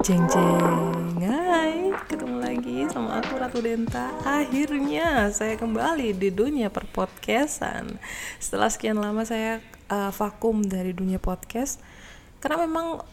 [0.00, 4.08] Jeng jeng Hai Ketemu lagi sama aku Ratu Denta.
[4.24, 8.00] Akhirnya saya kembali di dunia perpodcastan.
[8.40, 9.60] Setelah sekian lama saya
[9.92, 11.84] uh, vakum dari dunia podcast
[12.40, 13.04] Karena memang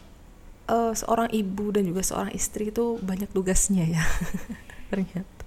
[0.72, 4.04] uh, seorang ibu dan juga seorang istri itu banyak tugasnya ya
[4.90, 5.44] Ternyata.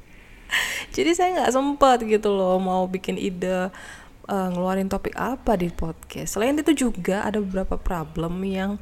[0.94, 3.74] Jadi saya nggak sempat gitu loh mau bikin ide
[4.30, 6.38] uh, ngeluarin topik apa di podcast.
[6.38, 8.78] Selain itu juga ada beberapa problem yang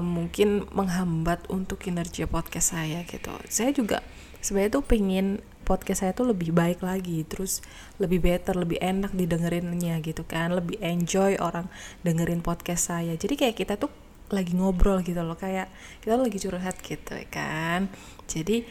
[0.00, 3.32] mungkin menghambat untuk kinerja podcast saya gitu.
[3.52, 4.00] Saya juga
[4.40, 7.64] sebenarnya tuh pengen podcast saya tuh lebih baik lagi, terus
[7.96, 11.66] lebih better, lebih enak didengerinnya gitu kan, lebih enjoy orang
[12.04, 13.16] dengerin podcast saya.
[13.16, 13.88] Jadi kayak kita tuh
[14.32, 15.72] lagi ngobrol gitu loh, kayak
[16.04, 17.88] kita lagi curhat gitu ya kan.
[18.28, 18.64] Jadi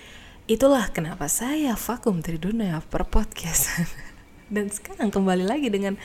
[0.45, 3.69] itulah kenapa saya vakum dari dunia per podcast.
[4.53, 5.97] dan sekarang kembali lagi dengan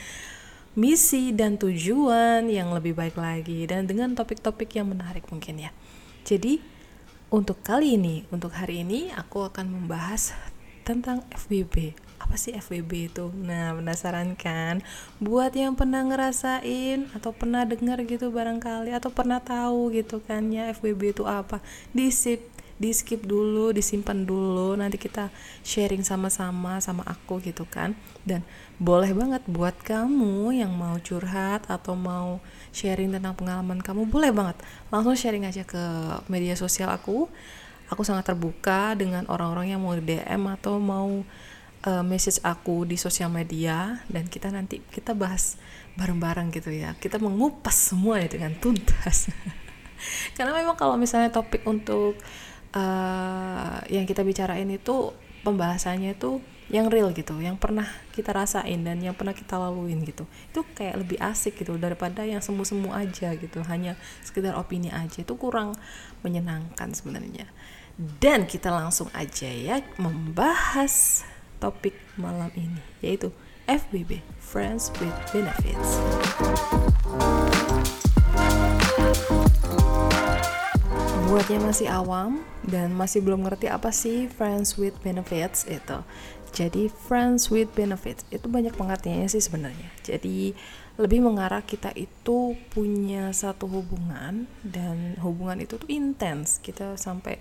[0.77, 5.71] misi dan tujuan yang lebih baik lagi dan dengan topik-topik yang menarik mungkin ya.
[6.25, 6.61] Jadi
[7.29, 10.33] untuk kali ini, untuk hari ini aku akan membahas
[10.81, 11.93] tentang FBB.
[12.17, 13.29] Apa sih FBB itu?
[13.45, 14.81] Nah, penasaran kan?
[15.21, 20.73] Buat yang pernah ngerasain atau pernah dengar gitu barangkali atau pernah tahu gitu kan ya
[20.73, 21.61] FBB itu apa?
[21.93, 22.41] Disip
[22.79, 25.27] di skip dulu disimpan dulu nanti kita
[25.67, 27.91] sharing sama-sama sama aku gitu kan.
[28.23, 28.47] Dan
[28.79, 32.39] boleh banget buat kamu yang mau curhat atau mau
[32.71, 34.63] sharing tentang pengalaman kamu boleh banget.
[34.87, 35.83] Langsung sharing aja ke
[36.31, 37.27] media sosial aku.
[37.91, 41.25] Aku sangat terbuka dengan orang-orang yang mau DM atau mau
[41.83, 43.99] uh, message aku di sosial media.
[44.07, 45.59] Dan kita nanti kita bahas
[45.99, 46.95] bareng-bareng gitu ya.
[46.95, 49.27] Kita mengupas semua ya dengan tuntas.
[50.39, 52.15] Karena memang kalau misalnya topik untuk
[52.75, 59.01] uh, yang kita bicarain itu pembahasannya itu yang real gitu, yang pernah kita rasain dan
[59.01, 60.29] yang pernah kita laluin gitu.
[60.53, 65.33] Itu kayak lebih asik gitu daripada yang semu-semu aja gitu, hanya sekedar opini aja itu
[65.33, 65.73] kurang
[66.21, 67.49] menyenangkan sebenarnya.
[67.97, 71.25] Dan kita langsung aja ya membahas
[71.59, 73.33] topik malam ini yaitu
[73.67, 75.99] FBB Friends with Benefits.
[81.29, 86.01] Buat yang masih awam dan masih belum ngerti apa sih friends with benefits itu.
[86.57, 89.93] Jadi friends with benefits itu banyak pengertiannya sih sebenarnya.
[90.01, 90.57] Jadi
[90.97, 96.57] lebih mengarah kita itu punya satu hubungan dan hubungan itu tuh intens.
[96.65, 97.37] Kita sampai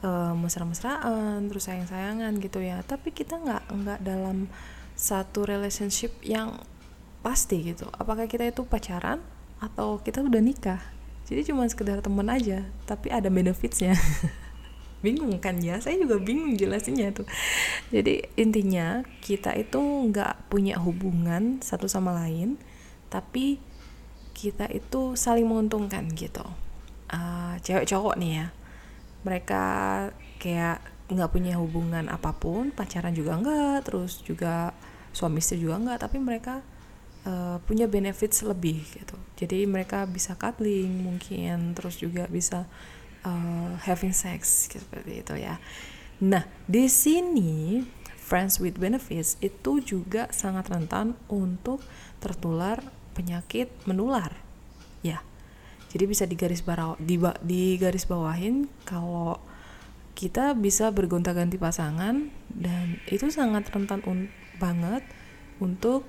[0.00, 2.80] uh, mesra-mesraan terus sayang-sayangan gitu ya.
[2.88, 4.48] Tapi kita nggak nggak dalam
[4.96, 6.56] satu relationship yang
[7.20, 7.84] pasti gitu.
[8.00, 9.20] Apakah kita itu pacaran
[9.60, 10.95] atau kita udah nikah
[11.26, 13.94] jadi cuma sekedar temen aja tapi ada benefitsnya.
[15.04, 15.76] Bingung kan ya?
[15.78, 17.28] Saya juga bingung jelasinnya tuh
[17.92, 22.56] jadi intinya kita itu nggak punya hubungan satu sama lain
[23.12, 23.60] tapi
[24.32, 26.42] kita itu saling menguntungkan gitu.
[27.12, 28.46] Uh, cewek cowok nih ya.
[29.22, 29.64] Mereka
[30.40, 34.74] kayak nggak punya hubungan apa pun pacaran juga enggak terus juga
[35.14, 36.66] suami istri juga enggak tapi mereka
[37.26, 39.18] uh, punya benefits lebih gitu.
[39.36, 42.64] Jadi mereka bisa cuddling mungkin terus juga bisa
[43.26, 45.58] uh, having sex gitu, seperti itu ya.
[46.22, 47.84] Nah di sini
[48.16, 51.82] friends with benefits itu juga sangat rentan untuk
[52.22, 52.80] tertular
[53.12, 54.32] penyakit menular
[55.04, 55.20] ya.
[55.86, 57.16] Jadi bisa digaris bawah di,
[57.46, 59.38] di garis bawahin kalau
[60.16, 65.04] kita bisa bergonta-ganti pasangan dan itu sangat rentan un banget
[65.60, 66.08] untuk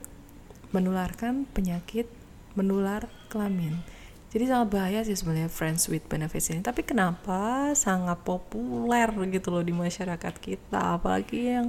[0.76, 2.10] menularkan penyakit
[2.58, 3.80] menular kelamin.
[4.28, 6.60] Jadi sangat bahaya sih sebenarnya friends with benefits ini.
[6.60, 11.68] Tapi kenapa sangat populer gitu loh di masyarakat kita, apalagi yang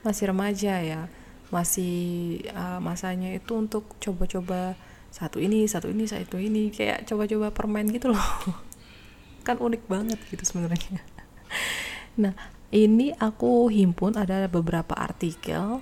[0.00, 1.02] masih remaja ya,
[1.52, 4.78] masih uh, masanya itu untuk coba-coba
[5.12, 8.28] satu ini, satu ini, satu ini, kayak coba-coba permen gitu loh.
[9.46, 11.00] kan unik banget gitu sebenarnya.
[12.20, 12.34] Nah,
[12.74, 15.78] ini aku himpun ada beberapa artikel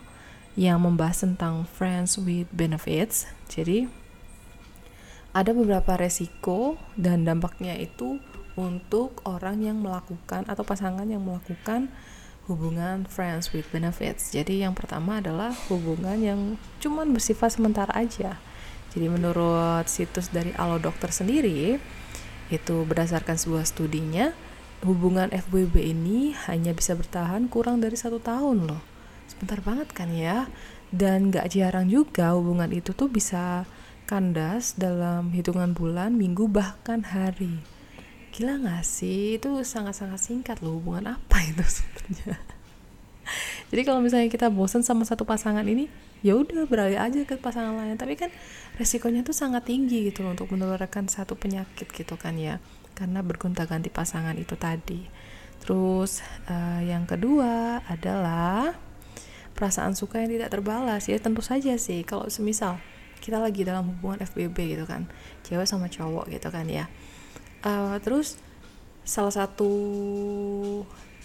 [0.55, 3.29] yang membahas tentang friends with benefits.
[3.51, 3.91] Jadi
[5.37, 8.23] ada beberapa resiko dan dampaknya itu
[8.59, 11.93] untuk orang yang melakukan atau pasangan yang melakukan
[12.49, 14.33] hubungan friends with benefits.
[14.33, 16.41] Jadi yang pertama adalah hubungan yang
[16.81, 18.41] cuman bersifat sementara aja.
[18.91, 21.77] Jadi menurut situs dari Alo Dokter sendiri
[22.49, 24.33] itu berdasarkan sebuah studinya
[24.81, 28.98] hubungan FWB ini hanya bisa bertahan kurang dari satu tahun loh
[29.29, 30.49] sebentar banget kan ya
[30.89, 33.69] dan gak jarang juga hubungan itu tuh bisa
[34.09, 37.61] kandas dalam hitungan bulan, minggu, bahkan hari.
[38.33, 39.37] Gila gak sih?
[39.37, 42.41] Itu sangat-sangat singkat loh hubungan apa itu sebenarnya.
[43.69, 45.93] Jadi kalau misalnya kita bosan sama satu pasangan ini,
[46.25, 48.01] ya udah beralih aja ke pasangan lain.
[48.01, 48.33] Tapi kan
[48.81, 52.65] resikonya tuh sangat tinggi gitu loh untuk menularkan satu penyakit gitu kan ya.
[52.99, 55.07] karena bergonta-ganti pasangan itu tadi
[55.63, 58.75] terus uh, yang kedua adalah
[59.59, 62.07] perasaan suka yang tidak terbalas ya tentu saja sih.
[62.07, 62.79] Kalau semisal
[63.19, 65.11] kita lagi dalam hubungan FBB gitu kan
[65.43, 66.87] cewek sama cowok gitu kan ya.
[67.67, 68.39] Uh, terus
[69.03, 69.71] salah satu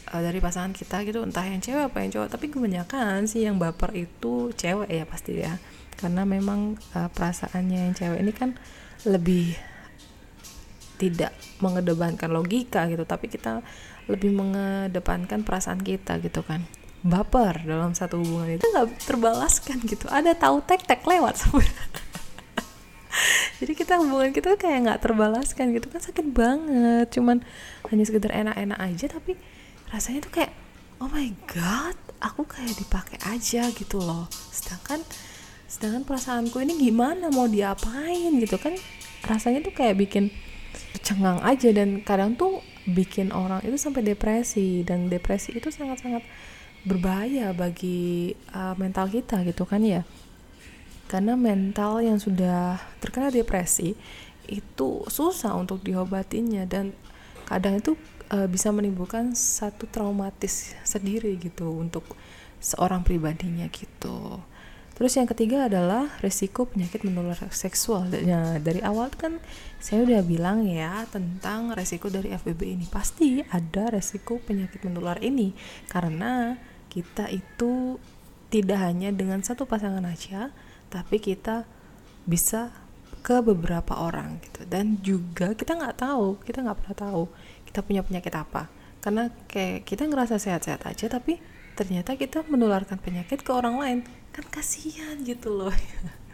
[0.10, 3.62] uh, dari pasangan kita gitu entah yang cewek apa yang cowok tapi kebanyakan sih yang
[3.62, 5.62] baper itu cewek ya pasti ya.
[5.94, 8.58] Karena memang uh, perasaannya yang cewek ini kan
[9.06, 9.54] lebih
[10.98, 13.62] tidak mengedepankan logika gitu tapi kita
[14.08, 16.64] lebih mengedepankan perasaan kita gitu kan
[17.04, 20.08] baper dalam satu hubungan itu nggak terbalaskan gitu.
[20.08, 21.36] Ada tahu tek tek lewat
[23.60, 25.92] jadi kita hubungan kita kayak nggak terbalaskan gitu.
[25.92, 27.12] Kan sakit banget.
[27.12, 27.44] Cuman
[27.92, 29.36] hanya sekedar enak-enak aja tapi
[29.92, 30.52] rasanya tuh kayak
[31.04, 34.32] oh my god aku kayak dipakai aja gitu loh.
[34.32, 35.04] Sedangkan
[35.68, 37.28] sedangkan perasaanku ini gimana?
[37.28, 38.80] Mau diapain gitu kan?
[39.28, 40.32] Rasanya tuh kayak bikin
[41.04, 41.70] cengang aja.
[41.76, 44.88] Dan kadang tuh bikin orang itu sampai depresi.
[44.88, 46.24] Dan depresi itu sangat-sangat
[46.84, 50.04] berbahaya bagi uh, mental kita gitu kan ya
[51.08, 53.96] karena mental yang sudah terkena depresi
[54.48, 56.92] itu susah untuk diobatinya dan
[57.48, 57.96] kadang itu
[58.32, 62.04] uh, bisa menimbulkan satu traumatis sendiri gitu untuk
[62.60, 64.44] seorang pribadinya gitu
[64.94, 68.06] Terus yang ketiga adalah resiko penyakit menular seksual.
[68.14, 69.42] Nah, dari awal kan
[69.82, 72.86] saya udah bilang ya tentang resiko dari FBB ini.
[72.86, 75.58] Pasti ada resiko penyakit menular ini
[75.90, 76.62] karena
[76.94, 77.98] kita itu
[78.54, 80.54] tidak hanya dengan satu pasangan aja
[80.94, 81.66] tapi kita
[82.30, 82.70] bisa
[83.26, 84.62] ke beberapa orang gitu.
[84.70, 87.24] Dan juga kita nggak tahu kita nggak pernah tahu
[87.66, 88.70] kita punya penyakit apa.
[89.02, 91.42] Karena kayak kita ngerasa sehat-sehat aja tapi
[91.74, 94.00] ternyata kita menularkan penyakit ke orang lain.
[94.30, 95.74] Kan kasihan gitu loh.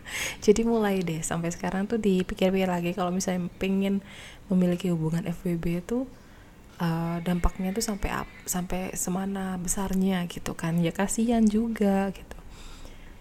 [0.45, 4.01] Jadi mulai deh sampai sekarang tuh dipikir-pikir lagi kalau misalnya pengen
[4.49, 6.09] memiliki hubungan FWB itu
[6.79, 10.79] uh, dampaknya tuh sampai up, sampai semana besarnya gitu kan.
[10.79, 12.37] Ya kasihan juga gitu.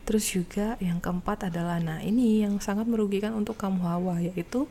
[0.08, 4.64] Terus juga yang keempat adalah nah ini yang sangat merugikan untuk kamu hawa yaitu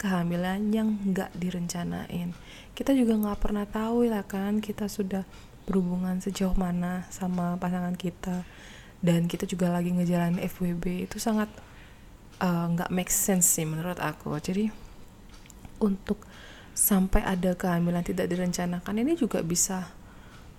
[0.00, 2.34] kehamilan yang nggak direncanain.
[2.74, 5.22] Kita juga nggak pernah tahu ya kan kita sudah
[5.68, 8.42] berhubungan sejauh mana sama pasangan kita.
[9.00, 11.48] Dan kita juga lagi ngejalanin FWB itu sangat
[12.42, 14.34] eh, nggak uh, make sense sih menurut aku.
[14.42, 14.72] Jadi
[15.80, 16.20] untuk
[16.80, 19.92] sampai ada kehamilan tidak direncanakan ini juga bisa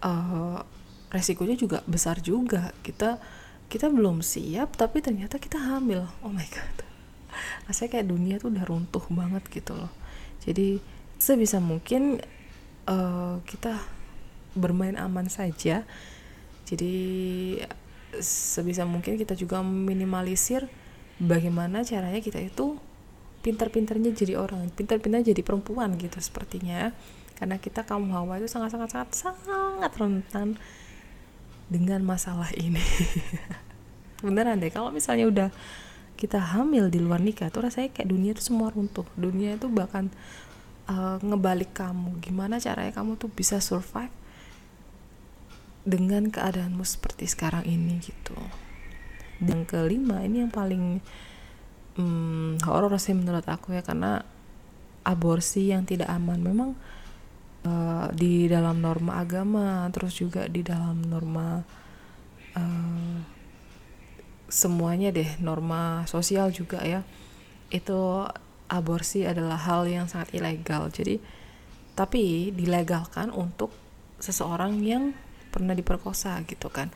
[0.05, 0.61] uh,
[1.09, 2.69] resikonya juga besar juga.
[2.85, 3.17] Kita
[3.65, 6.05] kita belum siap tapi ternyata kita hamil.
[6.21, 6.77] Oh my god.
[7.65, 9.89] Rasanya kayak dunia tuh udah runtuh banget gitu loh.
[10.45, 10.77] Jadi
[11.17, 12.21] sebisa mungkin
[12.85, 13.81] uh, kita
[14.53, 15.89] bermain aman saja.
[16.69, 16.93] Jadi
[18.21, 20.69] sebisa mungkin kita juga minimalisir
[21.17, 22.77] bagaimana caranya kita itu
[23.41, 26.93] pintar-pintarnya jadi orang pintar-pintar jadi perempuan gitu sepertinya.
[27.35, 30.61] Karena kita kaum hawa itu sangat-sangat sangat rentan
[31.65, 32.81] dengan masalah ini.
[34.25, 35.49] Beneran deh kalau misalnya udah
[36.21, 39.09] kita hamil di luar nikah tuh rasanya kayak dunia itu semua runtuh.
[39.17, 40.13] Dunia itu bahkan
[40.85, 42.21] uh, ngebalik kamu.
[42.21, 44.13] Gimana caranya kamu tuh bisa survive
[45.81, 48.37] dengan keadaanmu seperti sekarang ini gitu.
[49.41, 51.01] Dan kelima ini yang paling
[51.97, 54.23] hmm, horor sih menurut aku ya karena
[55.03, 56.39] aborsi yang tidak aman.
[56.39, 56.69] Memang
[57.65, 61.61] uh, di dalam norma agama terus juga di dalam norma
[62.55, 63.17] uh,
[64.51, 67.07] semuanya deh norma sosial juga ya
[67.71, 68.27] itu
[68.67, 70.91] aborsi adalah hal yang sangat ilegal.
[70.91, 71.19] Jadi
[71.95, 73.71] tapi dilegalkan untuk
[74.21, 75.11] seseorang yang
[75.51, 76.91] pernah diperkosa gitu kan.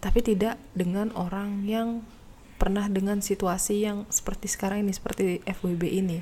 [0.00, 2.06] Tapi tidak dengan orang yang
[2.60, 6.20] pernah dengan situasi yang seperti sekarang ini seperti FWB ini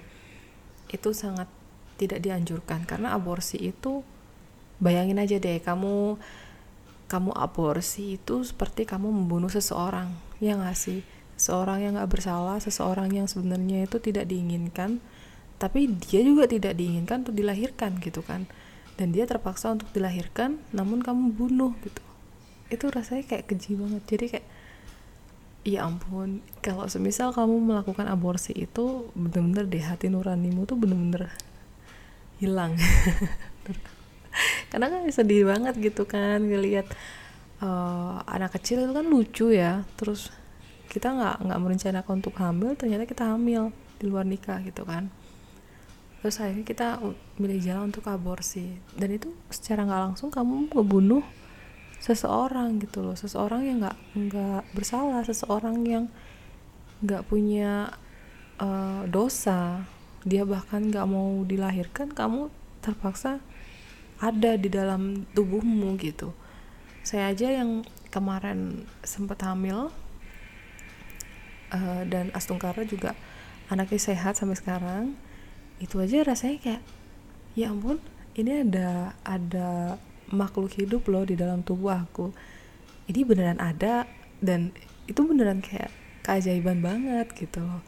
[0.94, 1.50] itu sangat
[1.98, 2.86] tidak dianjurkan.
[2.86, 4.06] Karena aborsi itu
[4.78, 6.14] bayangin aja deh kamu
[7.10, 11.02] kamu aborsi itu seperti kamu membunuh seseorang ya nggak sih?
[11.34, 15.02] Seorang yang nggak bersalah seseorang yang sebenarnya itu tidak diinginkan
[15.58, 18.46] tapi dia juga tidak diinginkan untuk dilahirkan gitu kan?
[18.94, 22.02] Dan dia terpaksa untuk dilahirkan namun kamu bunuh gitu.
[22.70, 24.02] Itu rasanya kayak keji banget.
[24.06, 24.46] Jadi kayak
[25.68, 31.28] ya ampun kalau semisal kamu melakukan aborsi itu bener-bener deh hati nuranimu tuh bener-bener
[32.40, 32.78] hilang.
[34.70, 36.86] Karena kan sedih banget gitu kan ngelihat
[37.60, 39.84] uh, anak kecil itu kan lucu ya.
[39.98, 40.30] Terus
[40.88, 45.10] kita nggak nggak merencanakan untuk hamil ternyata kita hamil di luar nikah gitu kan.
[46.22, 46.86] Terus akhirnya kita
[47.38, 48.78] milih jalan untuk aborsi.
[48.94, 51.22] Dan itu secara nggak langsung kamu ngebunuh
[51.98, 53.14] seseorang gitu loh.
[53.18, 55.22] Seseorang yang nggak nggak bersalah.
[55.26, 56.04] Seseorang yang
[57.02, 57.94] nggak punya
[58.58, 59.86] uh, dosa.
[60.26, 62.50] Dia bahkan nggak mau dilahirkan kamu
[62.82, 63.42] terpaksa
[64.18, 66.34] ada di dalam tubuhmu gitu.
[67.06, 69.94] Saya aja yang kemarin sempat hamil
[71.70, 73.14] uh, dan Astungkara juga
[73.70, 75.04] anaknya sehat sampai sekarang.
[75.78, 76.82] Itu aja rasanya kayak
[77.54, 78.02] ya ampun
[78.34, 79.98] ini ada ada
[80.30, 82.32] makhluk hidup loh di dalam tubuh aku.
[83.08, 84.04] Ini beneran ada
[84.44, 84.72] dan
[85.08, 85.88] itu beneran kayak
[86.24, 87.80] keajaiban banget gitu loh.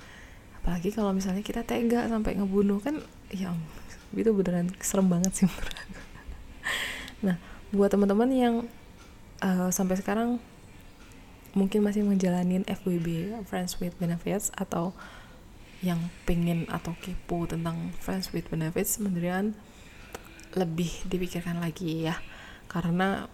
[0.60, 3.54] Apalagi kalau misalnya kita tega sampai ngebunuh kan ya
[4.10, 5.46] itu beneran serem banget sih
[7.26, 7.38] nah
[7.70, 8.54] buat teman-teman yang
[9.38, 10.42] uh, sampai sekarang
[11.54, 14.94] mungkin masih menjalanin FWB Friends with Benefits atau
[15.80, 19.56] yang pengen atau kepo tentang friends with benefits sebenarnya
[20.52, 22.20] lebih dipikirkan lagi ya
[22.70, 23.26] karena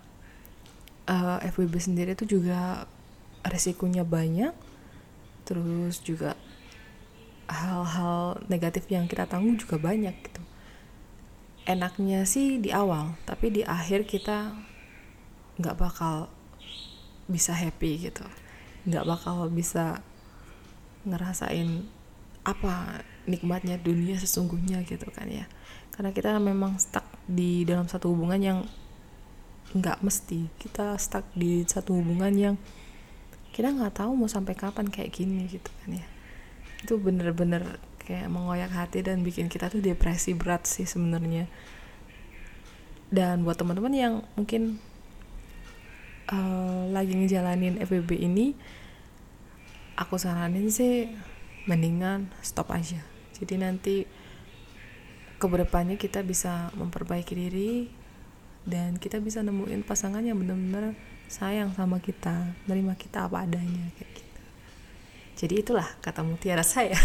[1.04, 2.88] uh, eh, FWB sendiri itu juga
[3.44, 4.56] resikonya banyak.
[5.44, 6.34] Terus juga
[7.46, 10.42] hal-hal negatif yang kita tanggung juga banyak gitu.
[11.68, 14.56] Enaknya sih di awal tapi di akhir kita
[15.60, 16.32] nggak bakal
[17.28, 18.24] bisa happy gitu.
[18.88, 20.02] Nggak bakal bisa
[21.06, 21.86] ngerasain
[22.46, 25.46] apa nikmatnya dunia sesungguhnya gitu kan ya.
[25.94, 28.58] Karena kita memang stuck di dalam satu hubungan yang
[29.76, 30.48] nggak mesti.
[30.56, 32.56] Kita stuck di satu hubungan yang
[33.52, 36.06] kita nggak tahu mau sampai kapan kayak gini gitu kan ya.
[36.84, 41.48] Itu bener-bener kayak mengoyak hati dan bikin kita tuh depresi berat sih sebenarnya.
[43.08, 44.82] Dan buat teman-teman yang mungkin
[46.30, 48.54] uh, lagi ngejalanin FBB ini
[49.96, 51.10] aku saranin sih
[51.66, 53.02] mendingan stop aja.
[53.36, 53.96] Jadi nanti
[55.36, 57.70] ke depannya kita bisa memperbaiki diri
[58.66, 60.98] dan kita bisa nemuin pasangan yang benar-benar
[61.30, 64.42] sayang sama kita menerima kita apa adanya kayak gitu.
[65.38, 66.98] Jadi itulah kata mutiara saya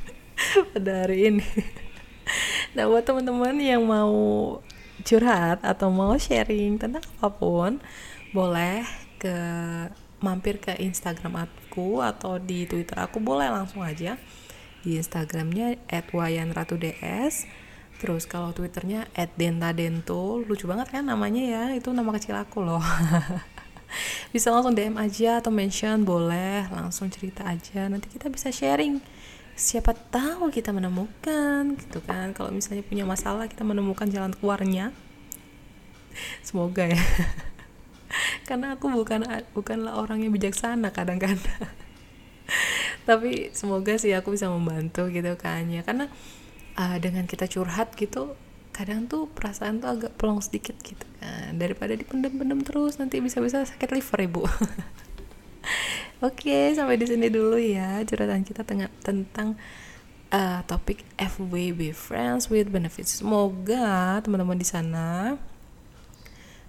[0.70, 1.46] pada hari ini.
[2.78, 4.14] Nah buat teman-teman yang mau
[5.02, 7.82] curhat atau mau sharing tentang apa pun
[8.30, 8.86] boleh
[9.18, 9.36] ke
[10.22, 14.14] mampir ke Instagram aku atau di Twitter aku boleh langsung aja.
[14.84, 15.80] Di Instagramnya
[16.12, 17.63] @wayanratuds
[18.00, 19.06] terus kalau Twitternya
[19.38, 22.82] @dentadento lucu banget kan namanya ya itu nama kecil aku loh.
[24.34, 27.86] Bisa langsung DM aja atau mention boleh langsung cerita aja.
[27.86, 28.98] Nanti kita bisa sharing.
[29.54, 32.34] Siapa tahu kita menemukan gitu kan.
[32.34, 34.90] Kalau misalnya punya masalah kita menemukan jalan keluarnya.
[36.42, 36.98] Semoga ya.
[38.48, 41.70] Karena aku bukan bukanlah orang yang bijaksana kadang-kadang.
[43.08, 45.86] Tapi semoga sih aku bisa membantu gitu kan ya.
[45.86, 46.10] Karena
[46.78, 48.34] uh, dengan kita curhat gitu
[48.74, 53.88] kadang tuh perasaan tuh agak pelong sedikit gitu kan daripada dipendam-pendam terus nanti bisa-bisa sakit
[53.94, 54.42] liver ibu
[56.24, 59.60] Oke, sampai di sini dulu ya curhatan kita tengah, tentang
[60.32, 63.20] uh, topik FWB Friends with Benefits.
[63.20, 65.36] Semoga teman-teman di sana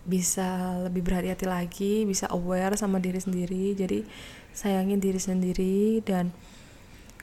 [0.03, 3.71] bisa lebih berhati-hati lagi, bisa aware sama diri sendiri.
[3.79, 4.03] Jadi
[4.51, 6.35] sayangin diri sendiri dan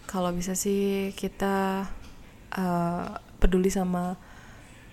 [0.08, 1.84] kalau bisa sih kita
[2.56, 4.16] uh, peduli sama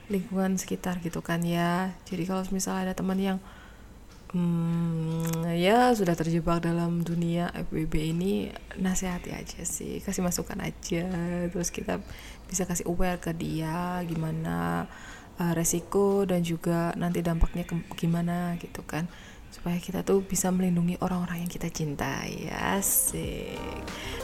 [0.09, 1.93] lingkungan sekitar gitu kan ya.
[2.09, 3.37] Jadi kalau misalnya ada teman yang
[4.33, 8.49] hmm, ya sudah terjebak dalam dunia FWB ini
[8.81, 10.01] nasihati aja sih.
[10.01, 11.05] Kasih masukan aja.
[11.53, 12.01] Terus kita
[12.49, 14.89] bisa kasih aware ke dia gimana
[15.37, 19.05] uh, resiko dan juga nanti dampaknya ke gimana gitu kan.
[19.49, 22.49] Supaya kita tuh bisa melindungi orang-orang yang kita cintai.
[22.49, 23.57] Asik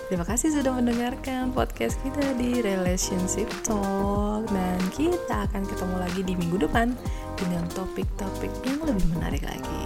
[0.08, 4.46] terima kasih sudah mendengarkan podcast kita di relationship talk.
[4.50, 6.94] Dan kita akan ketemu lagi di minggu depan
[7.36, 9.82] dengan topik-topik yang lebih menarik lagi.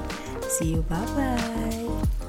[0.50, 2.29] See you bye bye